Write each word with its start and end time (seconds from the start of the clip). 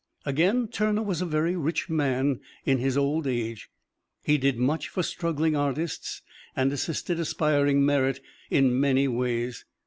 Again, 0.25 0.67
Turner 0.67 1.03
was 1.03 1.21
a 1.21 1.27
very 1.27 1.55
rich 1.55 1.87
man 1.87 2.39
in 2.65 2.79
his 2.79 2.97
old 2.97 3.27
age; 3.27 3.69
he 4.23 4.39
did 4.39 4.57
much 4.57 4.87
for 4.89 5.03
struggling 5.03 5.55
artists 5.55 6.23
and 6.55 6.73
assisted 6.73 7.19
aspiring 7.19 7.85
merit 7.85 8.19
in 8.49 8.79
many 8.79 9.07
ways. 9.07 9.63